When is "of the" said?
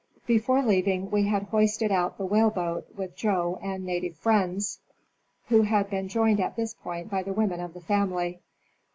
7.59-7.81